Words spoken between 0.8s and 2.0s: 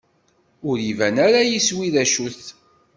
iban ara yiswi d